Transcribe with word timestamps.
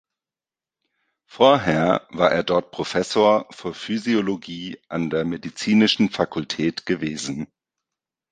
Vorher 1.27 2.07
war 2.09 2.31
er 2.31 2.41
dort 2.41 2.71
Professor 2.71 3.45
für 3.51 3.71
Physiologie 3.75 4.79
an 4.89 5.11
der 5.11 5.25
medizinischen 5.25 6.09
Fakultät 6.09 6.87
gewesen. 6.87 7.45